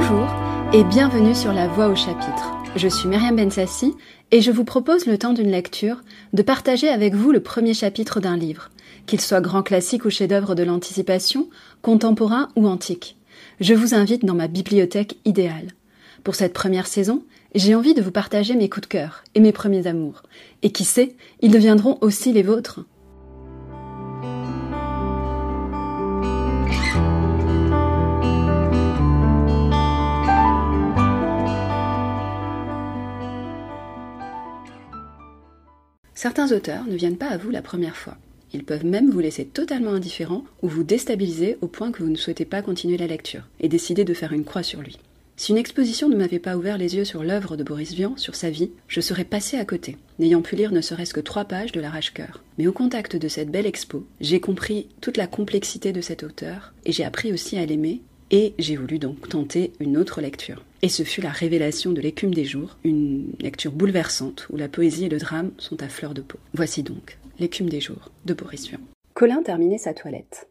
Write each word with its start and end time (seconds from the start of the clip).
Bonjour 0.00 0.28
et 0.72 0.84
bienvenue 0.84 1.34
sur 1.34 1.52
La 1.52 1.66
Voix 1.66 1.88
au 1.88 1.96
chapitre. 1.96 2.54
Je 2.76 2.86
suis 2.86 3.08
Myriam 3.08 3.34
Bensassi 3.34 3.96
et 4.30 4.40
je 4.40 4.52
vous 4.52 4.62
propose 4.62 5.06
le 5.06 5.18
temps 5.18 5.32
d'une 5.32 5.50
lecture 5.50 6.02
de 6.32 6.42
partager 6.42 6.88
avec 6.88 7.16
vous 7.16 7.32
le 7.32 7.40
premier 7.40 7.74
chapitre 7.74 8.20
d'un 8.20 8.36
livre, 8.36 8.70
qu'il 9.06 9.20
soit 9.20 9.40
grand 9.40 9.64
classique 9.64 10.04
ou 10.04 10.10
chef-d'œuvre 10.10 10.54
de 10.54 10.62
l'anticipation, 10.62 11.48
contemporain 11.82 12.48
ou 12.54 12.68
antique. 12.68 13.16
Je 13.58 13.74
vous 13.74 13.92
invite 13.92 14.24
dans 14.24 14.36
ma 14.36 14.46
bibliothèque 14.46 15.16
idéale. 15.24 15.72
Pour 16.22 16.36
cette 16.36 16.52
première 16.52 16.86
saison, 16.86 17.24
j'ai 17.56 17.74
envie 17.74 17.94
de 17.94 18.02
vous 18.02 18.12
partager 18.12 18.54
mes 18.54 18.68
coups 18.68 18.86
de 18.86 18.92
cœur 18.92 19.24
et 19.34 19.40
mes 19.40 19.50
premiers 19.50 19.88
amours. 19.88 20.22
Et 20.62 20.70
qui 20.70 20.84
sait, 20.84 21.16
ils 21.40 21.50
deviendront 21.50 21.98
aussi 22.02 22.32
les 22.32 22.44
vôtres. 22.44 22.84
Certains 36.20 36.50
auteurs 36.50 36.84
ne 36.84 36.96
viennent 36.96 37.16
pas 37.16 37.28
à 37.28 37.36
vous 37.36 37.50
la 37.50 37.62
première 37.62 37.96
fois. 37.96 38.16
Ils 38.52 38.64
peuvent 38.64 38.84
même 38.84 39.08
vous 39.08 39.20
laisser 39.20 39.44
totalement 39.44 39.92
indifférent 39.92 40.42
ou 40.62 40.68
vous 40.68 40.82
déstabiliser 40.82 41.58
au 41.60 41.68
point 41.68 41.92
que 41.92 42.02
vous 42.02 42.10
ne 42.10 42.16
souhaitez 42.16 42.44
pas 42.44 42.60
continuer 42.60 42.96
la 42.96 43.06
lecture 43.06 43.44
et 43.60 43.68
décider 43.68 44.04
de 44.04 44.14
faire 44.14 44.32
une 44.32 44.42
croix 44.42 44.64
sur 44.64 44.80
lui. 44.80 44.98
Si 45.36 45.52
une 45.52 45.58
exposition 45.58 46.08
ne 46.08 46.16
m'avait 46.16 46.40
pas 46.40 46.56
ouvert 46.56 46.76
les 46.76 46.96
yeux 46.96 47.04
sur 47.04 47.22
l'œuvre 47.22 47.56
de 47.56 47.62
Boris 47.62 47.92
Vian, 47.92 48.16
sur 48.16 48.34
sa 48.34 48.50
vie, 48.50 48.72
je 48.88 49.00
serais 49.00 49.22
passé 49.22 49.58
à 49.58 49.64
côté, 49.64 49.96
n'ayant 50.18 50.42
pu 50.42 50.56
lire 50.56 50.72
ne 50.72 50.80
serait-ce 50.80 51.14
que 51.14 51.20
trois 51.20 51.44
pages 51.44 51.70
de 51.70 51.80
l'arrache-cœur. 51.80 52.42
Mais 52.58 52.66
au 52.66 52.72
contact 52.72 53.14
de 53.14 53.28
cette 53.28 53.52
belle 53.52 53.66
expo, 53.66 54.04
j'ai 54.20 54.40
compris 54.40 54.88
toute 55.00 55.18
la 55.18 55.28
complexité 55.28 55.92
de 55.92 56.00
cet 56.00 56.24
auteur 56.24 56.72
et 56.84 56.90
j'ai 56.90 57.04
appris 57.04 57.32
aussi 57.32 57.58
à 57.58 57.64
l'aimer 57.64 58.00
et 58.30 58.54
j'ai 58.58 58.76
voulu 58.76 58.98
donc 58.98 59.28
tenter 59.28 59.72
une 59.80 59.96
autre 59.96 60.20
lecture. 60.20 60.64
Et 60.82 60.88
ce 60.88 61.02
fut 61.02 61.20
la 61.20 61.30
révélation 61.30 61.92
de 61.92 62.00
l'écume 62.00 62.34
des 62.34 62.44
jours, 62.44 62.76
une 62.84 63.32
lecture 63.40 63.72
bouleversante 63.72 64.48
où 64.50 64.56
la 64.56 64.68
poésie 64.68 65.06
et 65.06 65.08
le 65.08 65.18
drame 65.18 65.50
sont 65.58 65.82
à 65.82 65.88
fleur 65.88 66.14
de 66.14 66.20
peau. 66.20 66.38
Voici 66.54 66.82
donc 66.82 67.18
l'écume 67.38 67.68
des 67.68 67.80
jours 67.80 68.10
de 68.24 68.34
Boris 68.34 68.68
Vian. 68.68 68.80
Colin 69.14 69.42
terminait 69.42 69.78
sa 69.78 69.94
toilette. 69.94 70.48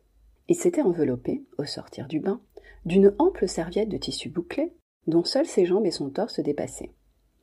Il 0.49 0.55
s'était 0.55 0.81
enveloppé, 0.81 1.43
au 1.57 1.65
sortir 1.65 2.07
du 2.07 2.19
bain, 2.19 2.41
d'une 2.85 3.13
ample 3.19 3.47
serviette 3.47 3.89
de 3.89 3.97
tissu 3.97 4.29
bouclé 4.29 4.73
dont 5.07 5.23
seules 5.23 5.45
ses 5.45 5.65
jambes 5.65 5.85
et 5.85 5.91
son 5.91 6.09
torse 6.09 6.39
dépassaient. 6.39 6.91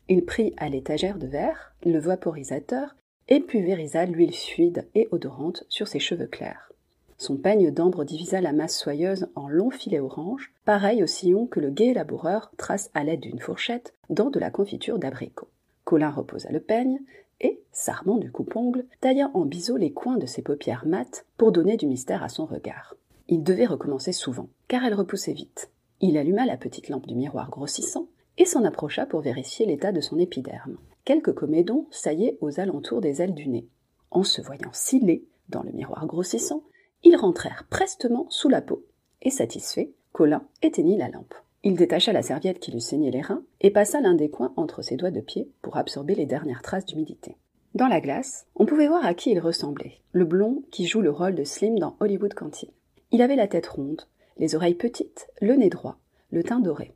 Il 0.09 0.25
prit 0.25 0.53
à 0.59 0.69
l'étagère 0.69 1.19
de 1.19 1.27
verre 1.27 1.75
le 1.85 1.99
vaporisateur 1.99 2.95
et 3.29 3.41
pulvérisa 3.41 4.05
l'huile 4.05 4.35
fluide 4.35 4.87
et 4.95 5.09
odorante 5.11 5.65
sur 5.71 5.89
ses 5.89 5.99
cheveux 5.99 6.27
clairs. 6.27 6.71
Son 7.17 7.37
peigne 7.37 7.71
d'ambre 7.71 8.05
divisa 8.05 8.41
la 8.41 8.53
masse 8.53 8.79
soyeuse 8.79 9.29
en 9.35 9.49
longs 9.49 9.71
filets 9.71 10.01
orange, 10.01 10.53
pareil 10.65 11.03
au 11.03 11.07
sillon 11.07 11.47
que 11.47 11.61
le 11.61 11.71
gai 11.71 11.95
laboureur 11.95 12.51
trace 12.57 12.91
à 12.95 13.05
l'aide 13.05 13.21
d'une 13.21 13.41
fourchette 13.41 13.95
dans 14.11 14.31
de 14.31 14.41
la 14.41 14.51
confiture 14.51 14.99
d'abricot. 14.99 15.49
Colin 15.85 16.11
reposa 16.11 16.51
le 16.51 16.61
peigne 16.61 17.01
et, 17.41 17.61
s'armant 17.73 18.17
du 18.17 18.31
coupe-ongle, 18.31 18.87
tailla 19.01 19.31
en 19.35 19.45
biseau 19.45 19.77
les 19.77 19.93
coins 19.93 20.17
de 20.17 20.27
ses 20.27 20.43
paupières 20.43 20.87
mates 20.87 21.27
pour 21.37 21.53
donner 21.53 21.77
du 21.77 21.87
mystère 21.87 22.23
à 22.23 22.29
son 22.29 22.47
regard. 22.47 22.97
Il 23.29 23.43
devait 23.43 23.67
recommencer 23.67 24.13
souvent, 24.13 24.49
car 24.69 24.85
elle 24.85 24.95
repoussait 24.95 25.33
vite. 25.33 25.71
Il 26.01 26.19
alluma 26.19 26.47
la 26.47 26.57
petite 26.57 26.89
lampe 26.89 27.07
du 27.07 27.15
miroir 27.15 27.51
grossissant 27.51 28.09
et 28.39 28.45
s'en 28.45 28.65
approcha 28.65 29.07
pour 29.07 29.21
vérifier 29.21 29.67
l'état 29.67 29.93
de 29.93 30.01
son 30.01 30.19
épiderme. 30.19 30.77
Quelques 31.05 31.35
comédons 31.35 31.87
saillaient 31.91 32.37
aux 32.41 32.61
alentours 32.61 33.01
des 33.01 33.23
ailes 33.23 33.35
du 33.35 33.49
nez. 33.49 33.69
En 34.11 34.25
se 34.25 34.43
voyant 34.43 34.71
si 34.73 35.01
dans 35.49 35.63
le 35.63 35.73
miroir 35.73 36.07
grossissant, 36.07 36.63
ils 37.05 37.17
rentrèrent 37.17 37.67
prestement 37.71 38.27
sous 38.31 38.49
la 38.49 38.63
peau, 38.63 38.85
et 39.23 39.31
satisfait, 39.31 39.93
Colin 40.13 40.43
éteignit 40.63 40.97
la 40.97 41.09
lampe. 41.09 41.35
Il 41.63 41.77
détacha 41.77 42.13
la 42.13 42.23
serviette 42.23 42.59
qui 42.59 42.73
lui 42.73 42.81
saignait 42.81 43.11
les 43.11 43.23
reins 43.23 43.43
et 43.61 43.71
passa 43.71 44.01
l'un 44.01 44.15
des 44.15 44.29
coins 44.29 44.53
entre 44.57 44.83
ses 44.83 44.97
doigts 44.97 45.11
de 45.11 45.21
pied 45.21 45.51
pour 45.63 45.77
absorber 45.77 46.15
les 46.15 46.27
dernières 46.27 46.63
traces 46.63 46.85
d'humidité. 46.85 47.37
Dans 47.75 47.89
la 47.89 48.01
glace, 48.01 48.47
on 48.55 48.67
pouvait 48.67 48.87
voir 48.87 49.05
à 49.05 49.15
qui 49.15 49.31
il 49.31 49.41
ressemblait, 49.41 50.01
le 50.13 50.25
blond 50.25 50.63
qui 50.71 50.87
joue 50.87 51.01
le 51.01 51.11
rôle 51.11 51.35
de 51.35 51.45
Slim 51.45 51.79
dans 51.79 51.97
Hollywood 52.01 52.35
Canteen. 52.35 52.71
Il 53.11 53.23
avait 53.23 53.35
la 53.35 53.49
tête 53.49 53.67
ronde, 53.67 54.03
les 54.37 54.55
oreilles 54.55 54.75
petites, 54.75 55.29
le 55.41 55.55
nez 55.55 55.71
droit, 55.71 55.99
le 56.31 56.43
teint 56.45 56.61
doré. 56.61 56.95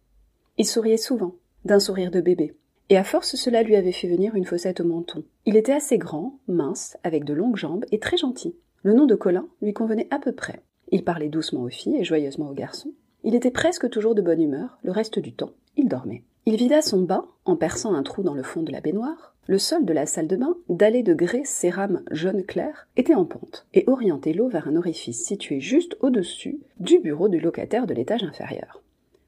Il 0.57 0.67
souriait 0.67 0.97
souvent, 0.97 1.35
d'un 1.65 1.81
sourire 1.81 2.11
de 2.11 2.21
bébé, 2.21 2.55
et 2.91 2.97
à 2.97 3.05
force 3.05 3.37
cela 3.37 3.63
lui 3.63 3.77
avait 3.77 3.93
fait 3.93 4.09
venir 4.09 4.35
une 4.35 4.45
fossette 4.45 4.81
au 4.81 4.85
menton. 4.85 5.25
Il 5.47 5.57
était 5.57 5.73
assez 5.73 5.99
grand, 5.99 6.39
mince, 6.47 6.97
avec 7.03 7.25
de 7.25 7.35
longues 7.35 7.57
jambes 7.57 7.85
et 7.91 7.99
très 7.99 8.17
gentil. 8.17 8.55
Le 8.83 8.95
nom 8.95 9.07
de 9.07 9.15
Colin 9.15 9.49
lui 9.61 9.73
convenait 9.73 10.09
à 10.11 10.19
peu 10.19 10.33
près. 10.33 10.63
Il 10.91 11.05
parlait 11.05 11.29
doucement 11.29 11.63
aux 11.63 11.69
filles 11.69 11.97
et 11.97 12.05
joyeusement 12.05 12.51
aux 12.51 12.55
garçons. 12.55 12.93
Il 13.25 13.35
était 13.35 13.51
presque 13.51 13.91
toujours 13.91 14.15
de 14.15 14.23
bonne 14.23 14.41
humeur, 14.41 14.79
le 14.83 14.93
reste 14.93 15.19
du 15.19 15.33
temps, 15.33 15.51
il 15.77 15.89
dormait. 15.89 16.23
Il 16.47 16.57
vida 16.57 16.81
son 16.81 17.03
bain 17.03 17.27
en 17.45 17.57
perçant 17.57 17.93
un 17.93 18.03
trou 18.03 18.23
dans 18.23 18.35
le 18.35 18.43
fond 18.43 18.63
de 18.63 18.73
la 18.73 18.81
baignoire. 18.81 19.35
Le 19.47 19.59
sol 19.59 19.85
de 19.85 19.93
la 19.93 20.07
salle 20.07 20.29
de 20.29 20.37
bain, 20.37 20.57
dallé 20.69 21.03
de 21.03 21.13
grès 21.13 21.43
cérame 21.45 22.03
jaune 22.11 22.45
clair, 22.45 22.87
était 22.97 23.15
en 23.15 23.25
pente 23.25 23.67
et 23.75 23.85
orientait 23.87 24.33
l'eau 24.33 24.49
vers 24.49 24.69
un 24.69 24.77
orifice 24.77 25.25
situé 25.25 25.61
juste 25.61 25.97
au-dessus 26.01 26.61
du 26.79 27.01
bureau 27.01 27.29
du 27.29 27.41
locataire 27.41 27.87
de 27.87 27.95
l'étage 27.95 28.23
inférieur. 28.23 28.83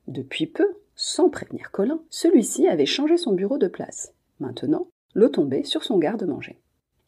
Depuis 0.06 0.46
peu, 0.46 0.66
sans 0.94 1.28
prévenir 1.28 1.70
Colin, 1.72 2.00
celui-ci 2.10 2.68
avait 2.68 2.86
changé 2.86 3.16
son 3.16 3.32
bureau 3.32 3.58
de 3.58 3.68
place. 3.68 4.14
Maintenant, 4.38 4.88
l'eau 5.14 5.28
tombait 5.28 5.64
sur 5.64 5.84
son 5.84 5.98
garde-manger. 5.98 6.58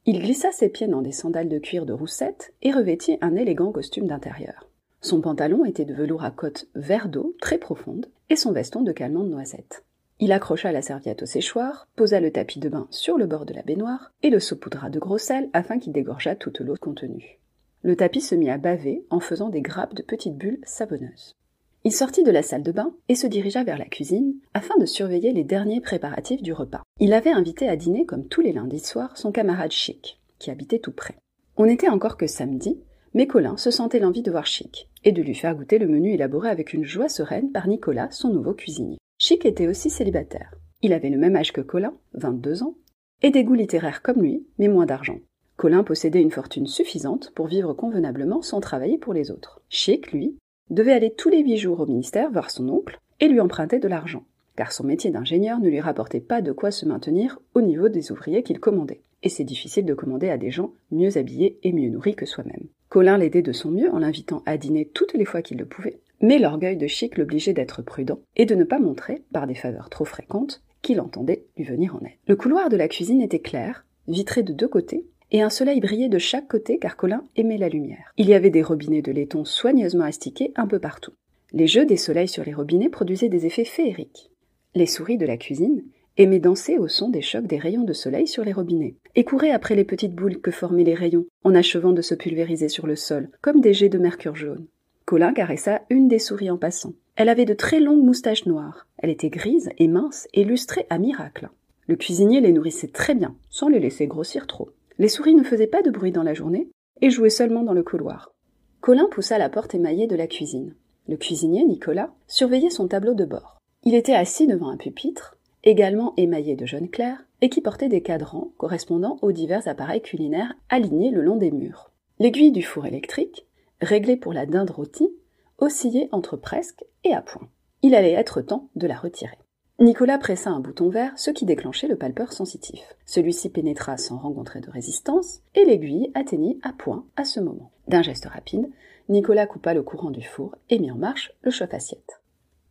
Il 0.04 0.20
glissa 0.20 0.50
ses 0.50 0.68
pieds 0.68 0.88
dans 0.88 1.00
des 1.00 1.12
sandales 1.12 1.48
de 1.48 1.60
cuir 1.60 1.86
de 1.86 1.92
roussette 1.92 2.52
et 2.60 2.72
revêtit 2.72 3.18
un 3.20 3.36
élégant 3.36 3.70
costume 3.70 4.08
d'intérieur. 4.08 4.68
Son 5.00 5.20
pantalon 5.20 5.64
était 5.64 5.84
de 5.84 5.94
velours 5.94 6.24
à 6.24 6.32
côte 6.32 6.66
vert 6.74 7.08
d'eau 7.08 7.36
très 7.40 7.58
profonde 7.58 8.06
et 8.28 8.34
son 8.34 8.50
veston 8.50 8.82
de 8.82 8.90
calmant 8.90 9.22
de 9.22 9.28
noisette. 9.28 9.84
Il 10.18 10.32
accrocha 10.32 10.72
la 10.72 10.82
serviette 10.82 11.22
au 11.22 11.26
séchoir, 11.26 11.86
posa 11.94 12.18
le 12.18 12.32
tapis 12.32 12.58
de 12.58 12.68
bain 12.68 12.88
sur 12.90 13.16
le 13.16 13.26
bord 13.26 13.46
de 13.46 13.54
la 13.54 13.62
baignoire 13.62 14.12
et 14.24 14.30
le 14.30 14.40
saupoudra 14.40 14.90
de 14.90 14.98
gros 14.98 15.18
sel 15.18 15.48
afin 15.52 15.78
qu'il 15.78 15.92
dégorgeât 15.92 16.34
toute 16.34 16.58
l'eau 16.58 16.76
contenue. 16.80 17.38
Le 17.82 17.94
tapis 17.94 18.20
se 18.20 18.34
mit 18.34 18.50
à 18.50 18.58
baver 18.58 19.04
en 19.10 19.20
faisant 19.20 19.50
des 19.50 19.62
grappes 19.62 19.94
de 19.94 20.02
petites 20.02 20.36
bulles 20.36 20.60
savonneuses. 20.64 21.36
Il 21.84 21.90
sortit 21.90 22.22
de 22.22 22.30
la 22.30 22.42
salle 22.42 22.62
de 22.62 22.70
bain 22.70 22.94
et 23.08 23.16
se 23.16 23.26
dirigea 23.26 23.64
vers 23.64 23.76
la 23.76 23.86
cuisine 23.86 24.34
afin 24.54 24.78
de 24.78 24.86
surveiller 24.86 25.32
les 25.32 25.42
derniers 25.42 25.80
préparatifs 25.80 26.40
du 26.40 26.52
repas. 26.52 26.82
Il 27.00 27.12
avait 27.12 27.32
invité 27.32 27.68
à 27.68 27.74
dîner, 27.74 28.06
comme 28.06 28.28
tous 28.28 28.40
les 28.40 28.52
lundis 28.52 28.78
soirs, 28.78 29.16
son 29.16 29.32
camarade 29.32 29.72
Chic, 29.72 30.20
qui 30.38 30.52
habitait 30.52 30.78
tout 30.78 30.92
près. 30.92 31.16
On 31.56 31.66
n'était 31.66 31.88
encore 31.88 32.16
que 32.16 32.28
samedi, 32.28 32.78
mais 33.14 33.26
Colin 33.26 33.56
se 33.56 33.72
sentait 33.72 33.98
l'envie 33.98 34.22
de 34.22 34.30
voir 34.30 34.46
Chic 34.46 34.88
et 35.02 35.10
de 35.10 35.22
lui 35.22 35.34
faire 35.34 35.56
goûter 35.56 35.78
le 35.78 35.88
menu 35.88 36.12
élaboré 36.12 36.50
avec 36.50 36.72
une 36.72 36.84
joie 36.84 37.08
sereine 37.08 37.50
par 37.50 37.66
Nicolas, 37.66 38.12
son 38.12 38.28
nouveau 38.28 38.54
cuisinier. 38.54 38.98
Chic 39.18 39.44
était 39.44 39.66
aussi 39.66 39.90
célibataire. 39.90 40.54
Il 40.82 40.92
avait 40.92 41.10
le 41.10 41.18
même 41.18 41.34
âge 41.34 41.52
que 41.52 41.60
Colin, 41.60 41.94
22 42.14 42.62
ans, 42.62 42.76
et 43.22 43.30
des 43.30 43.42
goûts 43.42 43.54
littéraires 43.54 44.02
comme 44.02 44.22
lui, 44.22 44.46
mais 44.58 44.68
moins 44.68 44.86
d'argent. 44.86 45.18
Colin 45.56 45.82
possédait 45.82 46.22
une 46.22 46.30
fortune 46.30 46.66
suffisante 46.68 47.32
pour 47.34 47.48
vivre 47.48 47.72
convenablement 47.72 48.40
sans 48.40 48.60
travailler 48.60 48.98
pour 48.98 49.14
les 49.14 49.32
autres. 49.32 49.62
Chic, 49.68 50.12
lui, 50.12 50.36
devait 50.70 50.92
aller 50.92 51.12
tous 51.12 51.28
les 51.28 51.42
huit 51.42 51.58
jours 51.58 51.80
au 51.80 51.86
ministère 51.86 52.30
voir 52.30 52.50
son 52.50 52.68
oncle 52.68 52.98
et 53.20 53.28
lui 53.28 53.40
emprunter 53.40 53.78
de 53.78 53.88
l'argent, 53.88 54.24
car 54.56 54.72
son 54.72 54.84
métier 54.84 55.10
d'ingénieur 55.10 55.60
ne 55.60 55.68
lui 55.68 55.80
rapportait 55.80 56.20
pas 56.20 56.42
de 56.42 56.52
quoi 56.52 56.70
se 56.70 56.86
maintenir 56.86 57.38
au 57.54 57.60
niveau 57.60 57.88
des 57.88 58.12
ouvriers 58.12 58.42
qu'il 58.42 58.60
commandait. 58.60 59.02
Et 59.22 59.28
c'est 59.28 59.44
difficile 59.44 59.84
de 59.84 59.94
commander 59.94 60.30
à 60.30 60.38
des 60.38 60.50
gens 60.50 60.72
mieux 60.90 61.16
habillés 61.16 61.58
et 61.62 61.72
mieux 61.72 61.90
nourris 61.90 62.16
que 62.16 62.26
soi-même. 62.26 62.66
Colin 62.88 63.16
l'aidait 63.16 63.42
de 63.42 63.52
son 63.52 63.70
mieux 63.70 63.90
en 63.90 64.00
l'invitant 64.00 64.42
à 64.46 64.56
dîner 64.56 64.86
toutes 64.86 65.14
les 65.14 65.24
fois 65.24 65.42
qu'il 65.42 65.58
le 65.58 65.66
pouvait, 65.66 66.00
mais 66.20 66.38
l'orgueil 66.38 66.76
de 66.76 66.86
Chic 66.86 67.16
l'obligeait 67.16 67.52
d'être 67.52 67.82
prudent 67.82 68.18
et 68.36 68.46
de 68.46 68.54
ne 68.54 68.64
pas 68.64 68.78
montrer, 68.78 69.22
par 69.32 69.46
des 69.46 69.54
faveurs 69.54 69.90
trop 69.90 70.04
fréquentes, 70.04 70.62
qu'il 70.82 71.00
entendait 71.00 71.46
lui 71.56 71.64
venir 71.64 71.94
en 71.96 72.04
aide. 72.04 72.18
Le 72.26 72.36
couloir 72.36 72.68
de 72.68 72.76
la 72.76 72.88
cuisine 72.88 73.22
était 73.22 73.38
clair, 73.38 73.86
vitré 74.08 74.42
de 74.42 74.52
deux 74.52 74.68
côtés, 74.68 75.06
et 75.32 75.42
un 75.42 75.50
soleil 75.50 75.80
brillait 75.80 76.08
de 76.08 76.18
chaque 76.18 76.46
côté 76.46 76.78
car 76.78 76.96
Colin 76.96 77.24
aimait 77.36 77.58
la 77.58 77.68
lumière. 77.68 78.12
Il 78.18 78.28
y 78.28 78.34
avait 78.34 78.50
des 78.50 78.62
robinets 78.62 79.02
de 79.02 79.10
laiton 79.10 79.44
soigneusement 79.44 80.04
astiqués 80.04 80.52
un 80.54 80.66
peu 80.66 80.78
partout. 80.78 81.12
Les 81.52 81.66
jeux 81.66 81.86
des 81.86 81.96
soleils 81.96 82.28
sur 82.28 82.44
les 82.44 82.54
robinets 82.54 82.90
produisaient 82.90 83.28
des 83.28 83.46
effets 83.46 83.64
féeriques. 83.64 84.30
Les 84.74 84.86
souris 84.86 85.18
de 85.18 85.26
la 85.26 85.36
cuisine 85.36 85.82
aimaient 86.18 86.38
danser 86.38 86.78
au 86.78 86.88
son 86.88 87.08
des 87.08 87.22
chocs 87.22 87.46
des 87.46 87.58
rayons 87.58 87.84
de 87.84 87.92
soleil 87.92 88.26
sur 88.26 88.44
les 88.44 88.52
robinets, 88.52 88.96
et 89.14 89.24
couraient 89.24 89.50
après 89.50 89.74
les 89.74 89.84
petites 89.84 90.14
boules 90.14 90.40
que 90.40 90.50
formaient 90.50 90.84
les 90.84 90.94
rayons, 90.94 91.26
en 91.42 91.54
achevant 91.54 91.92
de 91.92 92.02
se 92.02 92.14
pulvériser 92.14 92.68
sur 92.68 92.86
le 92.86 92.96
sol, 92.96 93.30
comme 93.40 93.60
des 93.60 93.72
jets 93.72 93.88
de 93.88 93.98
mercure 93.98 94.36
jaune. 94.36 94.66
Colin 95.06 95.32
caressa 95.32 95.82
une 95.90 96.08
des 96.08 96.18
souris 96.18 96.50
en 96.50 96.58
passant. 96.58 96.92
Elle 97.16 97.28
avait 97.28 97.44
de 97.44 97.54
très 97.54 97.80
longues 97.80 98.04
moustaches 98.04 98.46
noires. 98.46 98.86
Elle 98.98 99.10
était 99.10 99.30
grise 99.30 99.70
et 99.78 99.88
mince 99.88 100.28
et 100.32 100.44
lustrée 100.44 100.86
à 100.90 100.98
miracle. 100.98 101.48
Le 101.86 101.96
cuisinier 101.96 102.40
les 102.40 102.52
nourrissait 102.52 102.88
très 102.88 103.14
bien, 103.14 103.34
sans 103.50 103.68
les 103.68 103.80
laisser 103.80 104.06
grossir 104.06 104.46
trop. 104.46 104.70
Les 104.98 105.08
souris 105.08 105.34
ne 105.34 105.42
faisaient 105.42 105.66
pas 105.66 105.82
de 105.82 105.90
bruit 105.90 106.12
dans 106.12 106.22
la 106.22 106.34
journée 106.34 106.68
et 107.00 107.10
jouaient 107.10 107.30
seulement 107.30 107.62
dans 107.62 107.72
le 107.72 107.82
couloir. 107.82 108.32
Colin 108.80 109.08
poussa 109.10 109.38
la 109.38 109.48
porte 109.48 109.74
émaillée 109.74 110.06
de 110.06 110.16
la 110.16 110.26
cuisine. 110.26 110.74
Le 111.08 111.16
cuisinier, 111.16 111.64
Nicolas, 111.64 112.12
surveillait 112.26 112.70
son 112.70 112.88
tableau 112.88 113.14
de 113.14 113.24
bord. 113.24 113.58
Il 113.84 113.94
était 113.94 114.14
assis 114.14 114.46
devant 114.46 114.68
un 114.68 114.76
pupitre, 114.76 115.36
également 115.64 116.14
émaillé 116.16 116.54
de 116.56 116.66
jaune 116.66 116.88
clair, 116.88 117.24
et 117.40 117.48
qui 117.48 117.60
portait 117.60 117.88
des 117.88 118.02
cadrans 118.02 118.52
correspondant 118.56 119.18
aux 119.22 119.32
divers 119.32 119.66
appareils 119.66 120.02
culinaires 120.02 120.54
alignés 120.68 121.10
le 121.10 121.22
long 121.22 121.36
des 121.36 121.50
murs. 121.50 121.90
L'aiguille 122.18 122.52
du 122.52 122.62
four 122.62 122.86
électrique, 122.86 123.46
réglée 123.80 124.16
pour 124.16 124.32
la 124.32 124.46
dinde 124.46 124.70
rôtie, 124.70 125.12
oscillait 125.58 126.08
entre 126.12 126.36
presque 126.36 126.84
et 127.04 127.12
à 127.12 127.22
point. 127.22 127.48
Il 127.82 127.96
allait 127.96 128.12
être 128.12 128.40
temps 128.40 128.68
de 128.76 128.86
la 128.86 128.96
retirer. 128.96 129.38
Nicolas 129.78 130.18
pressa 130.18 130.50
un 130.50 130.60
bouton 130.60 130.90
vert, 130.90 131.12
ce 131.16 131.30
qui 131.30 131.44
déclenchait 131.44 131.88
le 131.88 131.96
palpeur 131.96 132.32
sensitif. 132.32 132.80
Celui-ci 133.06 133.50
pénétra 133.50 133.96
sans 133.96 134.18
rencontrer 134.18 134.60
de 134.60 134.70
résistance, 134.70 135.40
et 135.54 135.64
l'aiguille 135.64 136.12
atteignit 136.14 136.60
à 136.62 136.72
point 136.72 137.04
à 137.16 137.24
ce 137.24 137.40
moment. 137.40 137.72
D'un 137.88 138.02
geste 138.02 138.26
rapide, 138.26 138.70
Nicolas 139.08 139.46
coupa 139.46 139.74
le 139.74 139.82
courant 139.82 140.10
du 140.10 140.22
four 140.22 140.54
et 140.70 140.78
mit 140.78 140.90
en 140.90 140.96
marche 140.96 141.32
le 141.42 141.50
chauffe-assiette. 141.50 142.20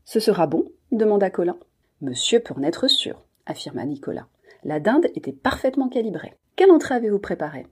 Ce 0.06 0.20
sera 0.20 0.48
bon? 0.48 0.72
demanda 0.92 1.30
Colin. 1.30 1.58
Monsieur 2.02 2.40
peut 2.40 2.54
en 2.58 2.64
être 2.64 2.88
sûr, 2.88 3.24
affirma 3.46 3.86
Nicolas. 3.86 4.28
La 4.64 4.80
dinde 4.80 5.08
était 5.16 5.34
parfaitement 5.34 5.90
calibrée. 5.90 6.36
Quelle 6.56 6.72
entrée 6.72 6.96
avez-vous 6.96 7.20
préparée 7.20 7.68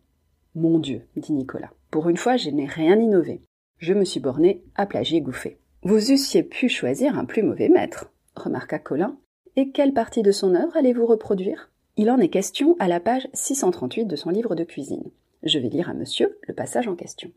Mon 0.56 0.80
Dieu, 0.80 1.08
dit 1.16 1.34
Nicolas. 1.34 1.72
Pour 1.92 2.10
une 2.10 2.18
fois, 2.18 2.36
je 2.36 2.50
n'ai 2.50 2.66
rien 2.66 3.00
innové. 3.00 3.42
Je 3.78 3.94
me 3.94 4.04
suis 4.04 4.20
borné 4.20 4.64
à 4.75 4.86
plagier 4.86 5.22
Gouffé. 5.22 5.60
Vous 5.84 6.12
eussiez 6.12 6.44
pu 6.44 6.68
choisir 6.68 7.18
un 7.18 7.25
plus 7.25 7.44
mauvais 7.44 7.70
maître, 7.70 8.12
remarqua 8.39 8.80
Colin. 8.80 9.18
Et 9.56 9.71
quelle 9.71 9.94
partie 9.94 10.24
de 10.24 10.31
son 10.31 10.56
œuvre 10.56 10.75
allez-vous 10.75 11.06
reproduire? 11.06 11.69
Il 11.97 12.09
en 12.09 12.18
est 12.18 12.30
question 12.30 12.75
à 12.80 12.88
la 12.88 13.00
page 13.00 13.27
638 13.33 14.06
de 14.06 14.15
son 14.15 14.30
livre 14.30 14.56
de 14.56 14.63
cuisine. 14.63 15.12
Je 15.44 15.59
vais 15.59 15.69
lire 15.69 15.89
à 15.89 15.94
monsieur 15.94 16.39
le 16.47 16.53
passage 16.53 16.88
en 16.88 16.95
question. 16.95 17.31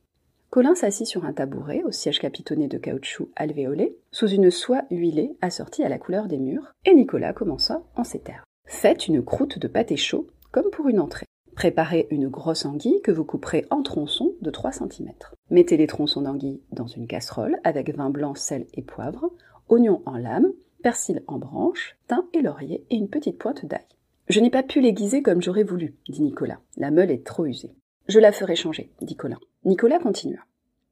Colin 0.50 0.74
s'assit 0.74 1.06
sur 1.06 1.24
un 1.24 1.32
tabouret 1.32 1.82
au 1.82 1.90
siège 1.90 2.20
capitonné 2.20 2.68
de 2.68 2.76
caoutchouc 2.76 3.30
alvéolé, 3.36 3.96
sous 4.10 4.28
une 4.28 4.50
soie 4.50 4.84
huilée 4.90 5.34
assortie 5.40 5.82
à 5.82 5.88
la 5.88 5.98
couleur 5.98 6.26
des 6.26 6.38
murs, 6.38 6.72
et 6.84 6.94
Nicolas 6.94 7.32
commença 7.32 7.82
en 7.96 8.04
ces 8.04 8.18
termes. 8.18 8.44
Faites 8.66 9.08
une 9.08 9.24
croûte 9.24 9.58
de 9.58 9.66
pâté 9.66 9.96
chaud, 9.96 10.28
comme 10.50 10.70
pour 10.70 10.88
une 10.88 11.00
entrée. 11.00 11.26
Préparez 11.54 12.06
une 12.10 12.28
grosse 12.28 12.64
anguille 12.64 13.00
que 13.02 13.10
vous 13.10 13.24
couperez 13.24 13.66
en 13.70 13.82
tronçons 13.82 14.34
de 14.42 14.50
3 14.50 14.72
cm. 14.72 15.10
Mettez 15.50 15.76
les 15.76 15.86
tronçons 15.86 16.22
d'anguille 16.22 16.60
dans 16.70 16.86
une 16.86 17.06
casserole 17.06 17.58
avec 17.64 17.94
vin 17.94 18.10
blanc, 18.10 18.34
sel 18.34 18.66
et 18.74 18.82
poivre, 18.82 19.30
oignons 19.68 20.02
en 20.06 20.16
lame, 20.16 20.52
persil 20.82 21.22
en 21.26 21.38
branches, 21.38 21.96
thym 22.08 22.26
et 22.32 22.42
laurier 22.42 22.84
et 22.90 22.96
une 22.96 23.08
petite 23.08 23.38
pointe 23.38 23.64
d'ail. 23.64 23.86
Je 24.28 24.40
n'ai 24.40 24.50
pas 24.50 24.62
pu 24.62 24.80
l'aiguiser 24.80 25.22
comme 25.22 25.42
j'aurais 25.42 25.62
voulu, 25.62 25.94
dit 26.08 26.22
Nicolas. 26.22 26.60
La 26.76 26.90
meule 26.90 27.10
est 27.10 27.26
trop 27.26 27.46
usée. 27.46 27.74
Je 28.08 28.18
la 28.18 28.32
ferai 28.32 28.56
changer, 28.56 28.90
dit 29.00 29.16
Colin. 29.16 29.38
Nicolas 29.64 29.98
continua. 29.98 30.40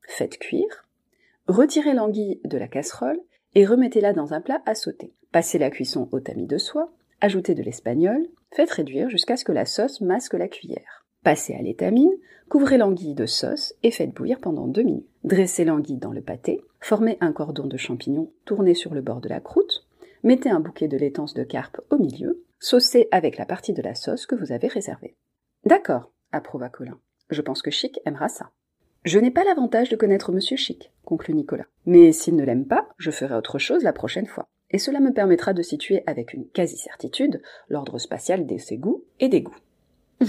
Faites 0.03 0.39
cuire, 0.39 0.89
retirez 1.47 1.93
l'anguille 1.93 2.41
de 2.45 2.59
la 2.59 2.69
casserole 2.69 3.21
et 3.55 3.67
remettez-la 3.67 4.13
dans 4.13 4.33
un 4.33 4.41
plat 4.41 4.63
à 4.67 4.75
sauter. 4.75 5.13
Passez 5.33 5.59
la 5.59 5.71
cuisson 5.71 6.09
au 6.13 6.21
tamis 6.21 6.47
de 6.47 6.59
soie, 6.59 6.93
ajoutez 7.21 7.55
de 7.55 7.63
l'espagnol, 7.63 8.27
faites 8.53 8.71
réduire 8.71 9.11
jusqu'à 9.11 9.37
ce 9.37 9.45
que 9.45 9.53
la 9.53 9.67
sauce 9.67 10.01
masque 10.01 10.35
la 10.35 10.49
cuillère. 10.49 11.05
Passez 11.23 11.55
à 11.55 11.63
l'étamine, 11.63 12.13
couvrez 12.49 12.79
l'anguille 12.79 13.15
de 13.15 13.27
sauce 13.27 13.75
et 13.83 13.91
faites 13.91 14.15
bouillir 14.15 14.41
pendant 14.41 14.67
deux 14.67 14.83
minutes. 14.83 15.10
Dressez 15.25 15.65
l'anguille 15.65 15.99
dans 15.99 16.13
le 16.13 16.23
pâté, 16.23 16.65
formez 16.81 17.19
un 17.21 17.33
cordon 17.33 17.67
de 17.67 17.77
champignons 17.77 18.33
tourné 18.47 18.75
sur 18.75 18.95
le 18.95 19.03
bord 19.03 19.21
de 19.21 19.29
la 19.29 19.41
croûte, 19.41 19.87
mettez 20.23 20.49
un 20.49 20.61
bouquet 20.61 20.89
de 20.89 20.97
laitance 20.97 21.35
de 21.35 21.45
carpe 21.45 21.81
au 21.91 21.99
milieu, 21.99 22.45
saucez 22.59 23.09
avec 23.11 23.37
la 23.37 23.45
partie 23.45 23.75
de 23.75 23.83
la 23.83 23.95
sauce 23.95 24.27
que 24.27 24.35
vous 24.35 24.53
avez 24.53 24.69
réservée. 24.69 25.17
D'accord, 25.65 26.11
approuva 26.33 26.71
Colin. 26.71 26.99
Je 27.29 27.43
pense 27.43 27.61
que 27.61 27.71
Chic 27.71 28.01
aimera 28.07 28.29
ça. 28.29 28.51
Je 29.05 29.19
n'ai 29.19 29.31
pas 29.31 29.45
l'avantage 29.45 29.91
de 29.91 29.97
connaître 29.97 30.33
Monsieur 30.33 30.57
Chic, 30.57 30.91
conclut 31.05 31.35
Nicolas. 31.35 31.67
Mais 31.85 32.13
s'il 32.13 32.37
ne 32.37 32.45
l'aime 32.45 32.67
pas, 32.67 32.89
je 32.99 33.11
ferai 33.11 33.35
autre 33.35 33.59
chose 33.59 33.83
la 33.83 33.93
prochaine 33.93 34.27
fois. 34.27 34.49
Et 34.71 34.79
cela 34.79 35.01
me 35.01 35.13
permettra 35.13 35.53
de 35.53 35.63
situer 35.63 36.03
avec 36.07 36.33
une 36.33 36.47
quasi-certitude 36.49 37.43
l'ordre 37.69 37.99
spatial 37.99 38.47
de 38.47 38.57
ses 38.57 38.79
goûts 38.79 39.05
et 39.19 39.29
des 39.29 39.43
goûts. 39.43 39.57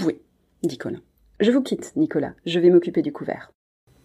Oui, 0.04 0.20
dit 0.62 0.78
Colin. 0.78 1.02
Je 1.40 1.50
vous 1.50 1.62
quitte, 1.62 1.96
Nicolas. 1.96 2.34
Je 2.44 2.60
vais 2.60 2.70
m'occuper 2.70 3.02
du 3.02 3.12
couvert. 3.12 3.52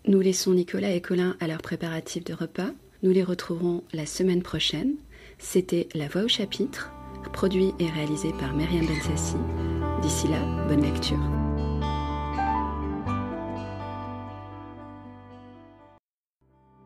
Nous 0.05 0.19
laissons 0.21 0.53
Nicolas 0.53 0.91
et 0.91 1.01
Colin 1.01 1.35
à 1.39 1.47
leur 1.47 1.61
préparatif 1.61 2.23
de 2.23 2.33
repas. 2.33 2.69
Nous 3.03 3.11
les 3.11 3.23
retrouverons 3.23 3.83
la 3.93 4.05
semaine 4.05 4.41
prochaine. 4.41 4.95
C'était 5.37 5.87
La 5.93 6.07
Voix 6.07 6.23
au 6.23 6.27
chapitre, 6.27 6.91
produit 7.33 7.73
et 7.79 7.89
réalisé 7.89 8.31
par 8.39 8.55
Myriam 8.55 8.85
Bensassi. 8.85 9.35
D'ici 10.01 10.27
là, 10.27 10.39
bonne 10.67 10.81
lecture. 10.81 11.36